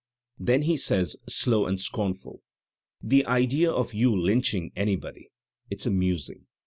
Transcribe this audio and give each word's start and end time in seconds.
"Then 0.39 0.63
he 0.63 0.73
saysi 0.73 1.15
slow 1.29 1.67
and 1.67 1.79
scornful: 1.79 2.41
"* 2.87 3.01
The 3.11 3.23
idea 3.27 3.71
of 3.71 3.91
y(m 3.93 4.13
lynching 4.19 4.71
anybody! 4.75 5.27
It's 5.69 5.85
amusing. 5.85 6.47